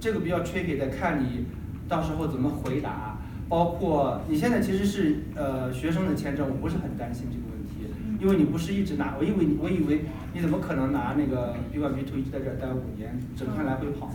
[0.00, 1.44] 这个比较 tricky 的，看你
[1.86, 3.17] 到时候怎么回答。
[3.48, 14.12] 包括你现在其实是呃学生的签证，我不是很担心这个问题，因为你不是一直拿，我以为我以为你怎么可能拿那个 B one B two 一直在这儿待五年，整天来回跑？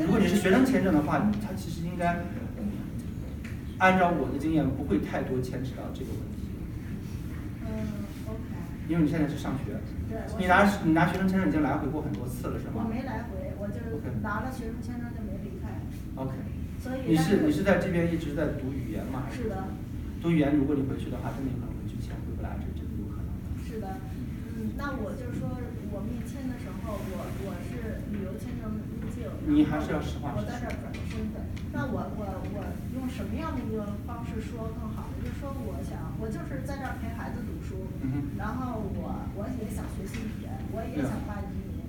[0.00, 2.24] 如果你是学生签证的话，它其实应该
[3.78, 6.48] 按照我的经验不会太多牵扯到这个问题。
[7.64, 7.68] 嗯
[8.28, 8.40] ，OK。
[8.88, 9.76] 因为你现在是上学，
[10.38, 12.84] 你拿你拿学生签证已经来回过很多次了，是吗？
[12.84, 13.80] 我没来回，我就
[14.22, 15.68] 拿了学生签证就没离开。
[16.16, 16.32] OK。
[17.06, 19.28] 你是你是在这边一直在读语言吗？
[19.28, 19.68] 还是的。
[20.22, 23.28] 读语言，如果你回去的话，真的有可能会拒签，回不来，这真的有可能。
[23.60, 24.00] 是的，
[24.56, 25.60] 嗯，那我就是说
[25.92, 31.44] 我面签的时候，我我是旅游签证入境，你还是要实话我在这儿转个身份。
[31.68, 32.58] 那我我我
[32.96, 35.12] 用什么样的一个方式说更好？
[35.20, 37.84] 就是说，我想我就是在这儿陪孩子读书，
[38.40, 41.84] 然后我我也想学习语言，我也想办移民，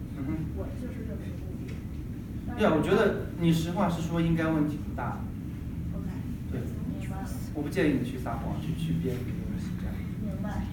[0.60, 1.24] 我就是这么。
[2.58, 5.20] 对啊，我觉得你实话实说应该问题不大。
[5.96, 6.08] OK。
[6.52, 6.62] 对。
[7.54, 9.94] 我不建议你去撒谎，去去编一个东西这样。
[10.24, 10.64] 明白。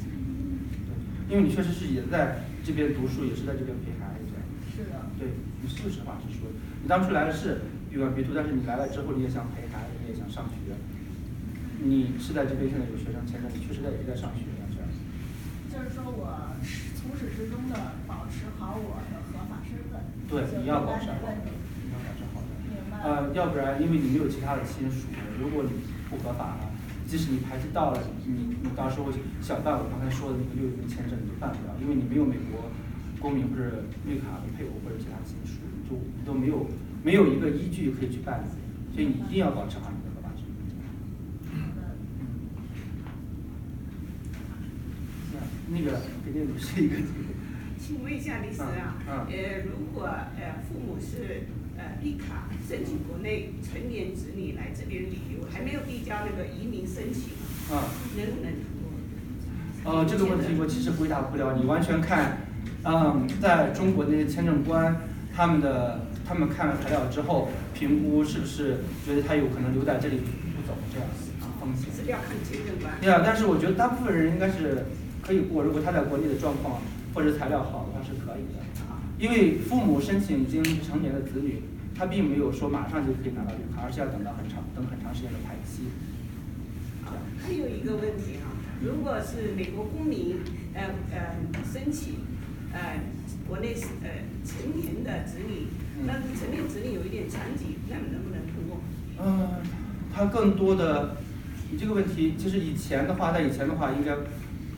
[0.87, 0.95] 对
[1.27, 4.37] 因为你确实是也在这边读书，也是在这边陪孩子。
[4.71, 5.01] 是的。
[5.19, 6.47] 对，你是实话实说。
[6.83, 10.77] 你当初来的是闭关闭图，但是你来了之后，你也想陪孩子，你也想上学。
[11.81, 14.69] 你是在这边现在有学生签证，你确实在也在上学这样。
[15.69, 16.57] 就是说我
[16.97, 20.01] 从始至终的保持好我的合法身份。
[20.27, 21.07] 对，你要保持。
[23.03, 25.07] 呃，要不然因为你没有其他的亲属，
[25.41, 25.71] 如果你
[26.11, 26.65] 不合法了。
[27.09, 32.69] 即使你排期到了，你你到时候想办我刚才说的那个六月份签证你就办不了，因为你没有美国
[33.19, 35.57] 公民或者绿卡的配偶或者其他亲属，
[35.89, 36.67] 就都没有
[37.03, 38.47] 没有一个依据可以去办理，
[38.93, 40.69] 所以你一定要保持好你的合法身份。
[45.71, 46.97] 那个给那女士一个。
[47.79, 51.49] 请问一下律师啊，呃，如果呃父母是。
[51.79, 57.31] 呃，绿卡申请国内成年子女来这边旅游，还没有递交那个移民申请，
[57.73, 57.87] 啊，
[58.17, 59.93] 能不能通过？
[59.93, 62.39] 呃，这个问题我其实回答不了，你完全看，
[62.85, 64.95] 嗯，在中国那些签证官
[65.33, 71.09] 他们的他们看了材料之后，评估是不是觉得他有可能留在这里不走这样
[71.61, 71.87] 风险。
[71.95, 72.93] 是要看签证官。
[73.01, 74.85] 对啊，但是我觉得大部分人应该是
[75.23, 76.83] 可以过，如果他在国内的状况
[77.15, 78.67] 或者材料好的话是可以的。
[79.19, 81.63] 因为父母申请已经成年的子女，
[81.95, 85.91] 他并没有说马上就可以拿到绿卡，而是要等到很长、等很长时间的排期。
[87.43, 90.37] 还有一个问题哈，如果是美国公民，
[90.75, 92.15] 呃呃申请，
[92.73, 93.01] 呃
[93.49, 95.67] 国内是呃成年的子女，
[96.07, 98.79] 那成年子女有一点残疾，那能不能通过？
[99.21, 99.59] 嗯，
[100.15, 101.17] 他更多的，
[101.73, 104.15] 你这个问题，其实以前的话，在以前的话应该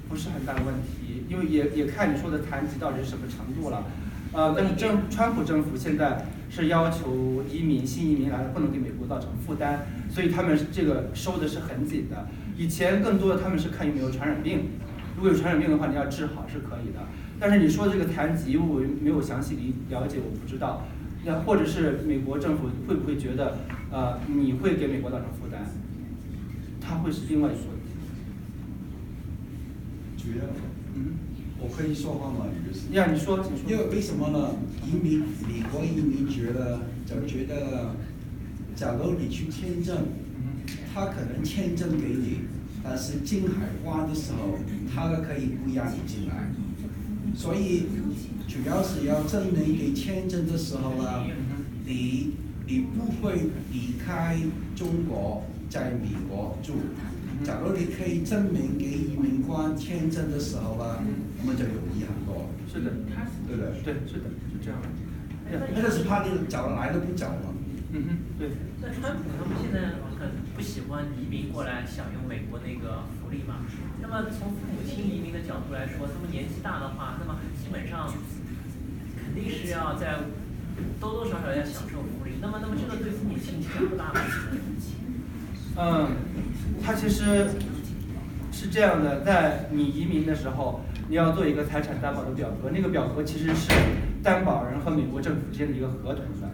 [0.08, 3.84] 不是很大的问题，因为也也看你说的残疾到底是什么程度了。
[4.32, 12.28] 呃，但是政川普政府现在是要求移民新移民来了不能给美国造成负担，所以他们这个收的是很紧的。
[12.56, 14.68] 以前更多的他们是看有没有传染病，
[15.16, 17.00] 如果有传染病的话，你要治好是可以的。
[17.40, 20.86] 但是你说的这个残疾，我没有详细理了解，我不知道。
[21.24, 23.58] 那或者是美国政府会不会觉得，
[23.90, 25.64] 呃，你会给美国造成负担？
[26.80, 27.90] 他会是另外一个问题。
[30.16, 30.44] 主要，
[30.94, 31.14] 嗯。
[31.62, 32.46] 我可以说话吗？
[32.92, 34.54] 呀，你说，因为为什么呢？
[34.86, 37.94] 移民，美国移民觉得就觉得，
[38.74, 40.08] 假如你去签证，
[40.92, 42.40] 他可能签证给你，
[42.82, 44.58] 但是进海关的时候，
[44.92, 46.50] 他可以不让你进来。
[47.36, 47.84] 所以
[48.48, 51.26] 主要是要证明给签证的时候呢，
[51.86, 52.32] 你
[52.66, 53.34] 你不会
[53.72, 54.36] 离开
[54.74, 56.72] 中国，在美国住。
[57.44, 60.98] 假如你可以证明给移民官签证的时候呢，
[61.40, 62.46] 我们就容易很多。
[62.68, 62.92] 是的，
[63.48, 63.72] 对不对？
[63.82, 64.88] 对，是的，是这样的。
[65.74, 67.56] 那个是怕你找来了不走嘛。
[67.92, 68.50] 嗯哼，对。
[68.80, 73.66] 那川普他们现在很不喜欢移民过来享用美国那个福利嘛？
[74.00, 78.12] 那么从父母亲移民的角度来说，他们年纪大的话，那么基本上
[79.18, 80.20] 肯定是要在
[81.00, 82.38] 多多少少要享受福利。
[82.40, 84.20] 那么，那么这个对父母亲影响不大吗？
[85.76, 86.16] 嗯，
[86.82, 87.50] 他其实
[88.52, 93.68] 是这样的，在你移民的时候，你要做一个财产担保的表格，那个表格其实是
[94.22, 96.48] 担保人和美国政府之间的一个合同的。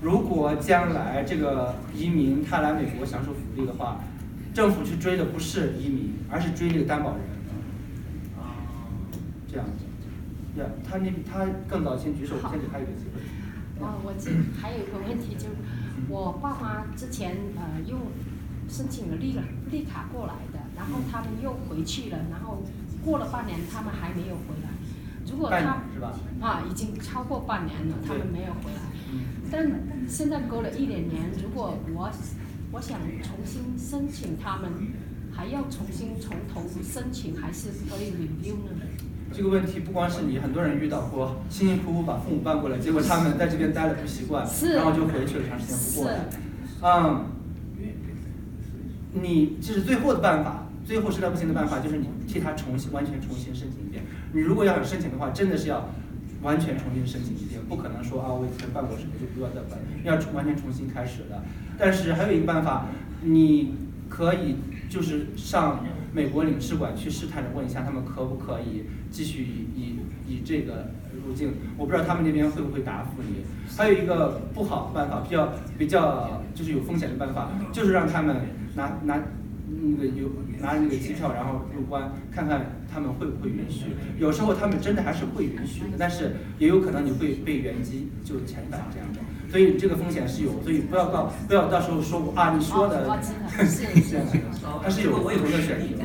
[0.00, 4.00] 如果将来这个移民他来美国享受福利的话，
[4.54, 7.20] 政府去追的不是移民，而是追这个担保人。
[8.38, 8.56] 啊，
[9.46, 10.58] 这样子。
[10.58, 13.20] 呀，他那他更早先举手，先给他一个机会。
[13.84, 15.56] 哦，我这还有一个问题，就是
[16.08, 18.00] 我爸妈之前呃用。
[18.70, 22.62] 申请了绿了绿卡过来的，然后他们又回去了，然后
[23.04, 24.70] 过了半年他们还没有回来。
[25.30, 28.80] 如果他啊已经超过半年了，他们没有回来。
[29.50, 29.70] 但
[30.08, 32.10] 现在过了一两年，如果我
[32.72, 34.70] 我想重新申请，他们
[35.32, 38.82] 还要重新从头申请，还是可以 review 呢？
[39.32, 44.44] 这个问题不光是你，很多人遇到过，辛辛苦苦把父母办过来，结果他们在这边待了不习惯，
[44.74, 46.18] 然后就回去了，长时间不过来。
[46.82, 47.26] 嗯。
[49.12, 54.02] 你这是最后的办法，最后实在不行的办法就是你替他重新完全重新申请一遍。
[54.32, 55.88] 你如果要想申请的话，真的是要
[56.42, 61.44] 完全重新申请一遍，不可能说啊我以前办过什么就不要再办，要重完全重新开始的。
[61.78, 62.86] 但是还有一个办法，
[63.22, 63.76] 你
[64.08, 64.56] 可以
[64.88, 70.90] 就是上美国领事馆去试探着问一下他们可不可以继续以以以这个
[71.24, 73.44] 入境，我不知道他们那边会不会答复你。
[73.76, 78.38] 还有一个不好的办法，比较比较就是有风险的办法，就是让他们
[78.74, 79.22] 拿拿
[79.70, 83.94] 那个有拿着那个机票，然后入关，看看他们会不会允许。
[84.18, 89.20] 有时候他们真的还是会允许的，但是也有可能你会被原机就遣返这样的。
[89.50, 93.06] 所以这个风险是有，所以不要到不要到时候说我啊你说的，
[93.66, 94.38] 是这样的，
[94.82, 96.04] 它是有不同的选择。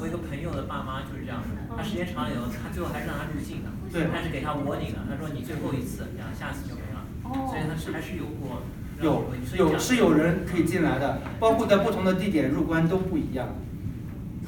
[0.00, 7.00] 我有个朋友的爸妈就是这样的，他时间长了以后，他最后还是让他入境的，对，但是给他 warning 的，他说你最后一次，这样下次就没了。
[7.24, 8.60] 哦，所以他是还是有过。
[9.02, 9.24] 有
[9.56, 13.48] 有是有人可以进来的，包括在不同的地点入关都不一样。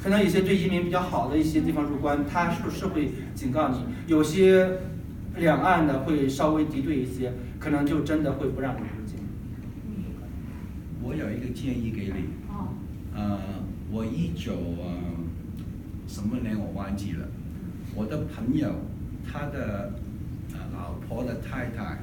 [0.01, 4.79] 可能有些对移民比较好的一些地方入关，他是是会警告你；有些
[5.37, 9.17] 两岸的会稍微敌对一些，可能就真的会不让你入境。
[11.03, 12.29] 我有一个建议给你。
[12.49, 12.69] 哦。
[13.15, 13.39] 呃，
[13.91, 14.85] 我一九呃
[16.07, 17.27] 什么年我忘记了，
[17.95, 18.71] 我的朋友
[19.29, 19.93] 他的
[20.53, 21.99] 呃老婆的太太。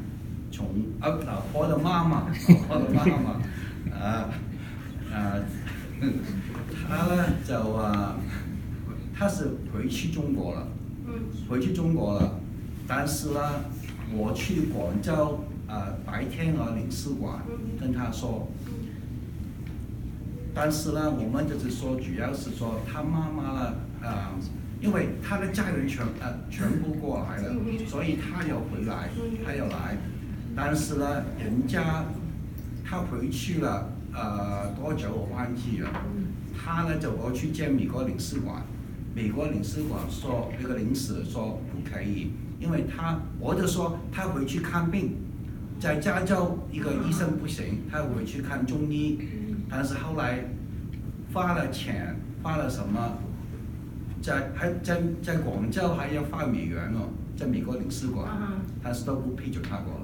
[0.54, 0.66] 从
[1.00, 2.28] 啊，老婆的妈妈，
[2.70, 4.30] 老婆的妈妈，啊
[5.12, 5.34] 啊，
[6.88, 8.14] 他呢就啊，
[9.12, 10.68] 他是回去中国了，
[11.48, 12.38] 回去中国了，
[12.86, 13.40] 但是呢，
[14.14, 17.40] 我去广州啊白天鹅领事馆
[17.80, 18.46] 跟他说，
[20.54, 24.30] 但是呢，我们就是说，主要是说他妈妈呢啊，
[24.80, 27.56] 因为他的家人全啊全部过来了，
[27.88, 29.10] 所以他要回来，
[29.44, 29.96] 他要来。
[30.56, 32.04] 但是呢，人家
[32.84, 35.90] 他回去了，呃，多久我忘记了。
[36.56, 38.62] 他呢就我去见美国领事馆，
[39.14, 42.30] 美国领事馆说那个领事说不可以，
[42.60, 45.16] 因为他我就说他回去看病，
[45.80, 49.18] 在加州一个医生不行，他回去看中医，
[49.68, 50.44] 但是后来
[51.32, 53.18] 花了钱，花了什么，
[54.22, 58.30] 在还在在广州还要花美元哦，在美国领事馆，
[58.82, 59.92] 但是都不批准他过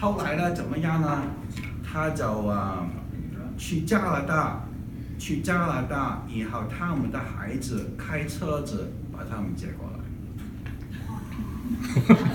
[0.00, 0.52] 后来呢？
[0.54, 1.22] 怎么样呢？
[1.84, 2.86] 他就啊
[3.56, 4.60] 去加拿大，
[5.18, 9.98] 去加拿大然后，他们的孩子开车子把他们接过来。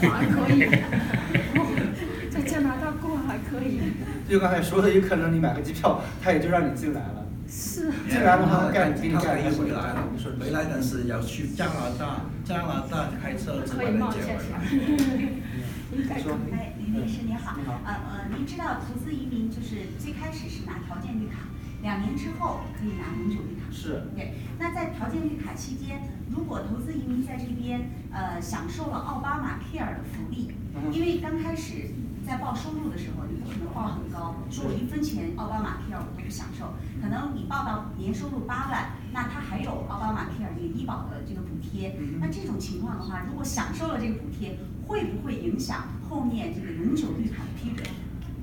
[0.09, 0.67] 还可以，
[2.29, 3.79] 在加拿大过还可以。
[4.27, 7.25] 就刚才说的，有可能你买个机票，他也就让你进来了。
[7.47, 7.89] 是。
[8.09, 10.03] 进来了他干他干一回来了，
[10.39, 14.59] 回来但是要去加拿大，加拿大开车子把他接回来。
[15.93, 21.39] 哎，林律师您好，呃呃，您知道投资移民就是最开始是拿条件绿卡，
[21.81, 23.65] 两年之后可以拿永久绿卡。
[23.71, 24.05] 是。
[24.15, 30.51] 对，那在条件绿卡期间，如果投资移民在这边呃享受了奥巴马 Care 的福利，
[30.91, 31.89] 因为刚开始
[32.23, 44.59] 在报收入的时候，你不可能报很高，说我一分钱奥巴马 Care 我都不享受，可能你报到年收入八万，那他还有奥巴马 Care 这个医保的这个补贴，那这种情况的话，如果享受了这个补贴。
[44.85, 47.87] 会不会影响后面这个永久绿卡的批准？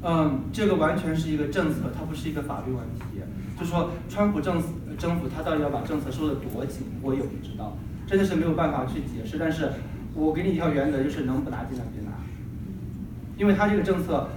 [0.02, 3.22] 嗯，这个完全是一个政策，它不是一个法律问题。
[3.56, 4.60] 就说川普政
[4.98, 7.76] 政府他到底要把政策收得多紧，我也不知道，
[8.08, 9.36] 真的是没有办法去解释。
[9.38, 9.70] 但是
[10.14, 12.10] 我给你一条原则，就是能不拿尽量别拿，
[13.36, 14.28] 因为他这个政策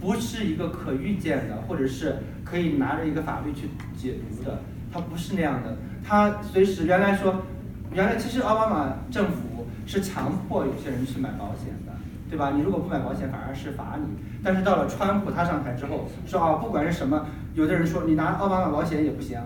[0.00, 4.60] 不是一个可预见的，或者是可以拿着一个法律去解读的，
[4.92, 5.76] 它不是那样的。
[6.04, 7.42] 他随时原来说，
[7.92, 9.38] 原来其实奥巴马政府。
[9.86, 11.92] 是强迫有些人去买保险的，
[12.34, 12.50] 对吧？
[12.50, 14.04] 你如果不买保险，反而是罚你。
[14.42, 17.24] 但是到了川普他上台之后，说啊，不管是什么，
[17.54, 19.38] 有的人说你拿奥巴马保险也不行。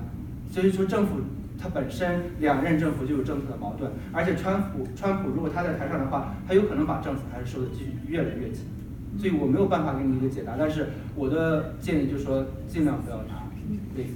[0.50, 1.16] 所以说政府
[1.60, 8.64] 他本身两任政府就有政策的矛盾，而且川普川普如果他在台上的话，他有可能把政策还是收的继续越来越紧。
[9.18, 13.44] 所以我没有办法给你一个解答，但是我的建议就是说尽量不要拿
[13.94, 14.06] 对。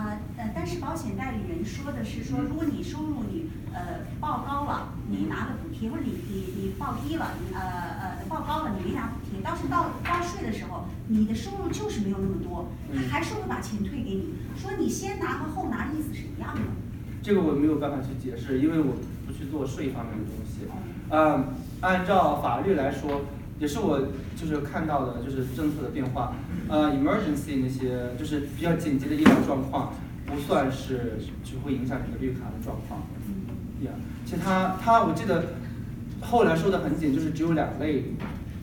[0.00, 16.62] 啊呃，但是保险代理人说的是说，如果你收入你呃报高了，你拿了补贴，或者你你你报低了，呃呃报高了你没拿补贴，到时到报税的时候，你的收入就是没有那么多，他还是会把钱退给你，说你先拿和后拿意思是一样的。
[17.22, 18.96] 这个我没有办法去解释，因为我
[19.26, 20.66] 不去做税方面的东西。
[21.10, 23.20] 嗯，按照法律来说，
[23.60, 24.00] 也是我
[24.34, 26.34] 就是看到的，就是政策的变化。
[26.66, 29.92] 呃，emergency 那些就是比较紧急的医疗状况，
[30.24, 33.02] 不算是就会影响你的绿卡的状况。
[33.82, 33.92] 呀，
[34.24, 35.54] 其他他我记得
[36.22, 38.14] 后来说的很紧，就是只有两类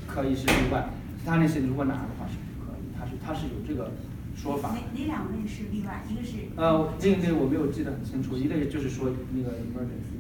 [0.08, 0.90] 可以是例外，
[1.20, 3.92] 其他那些如果拿的话是不可以，他是他是有这个
[4.36, 4.70] 说法。
[4.70, 6.04] 哪哪两类是例外？
[6.10, 10.17] 一个是呃，另一类我没有记得很清楚，一类就是说那个 emergency。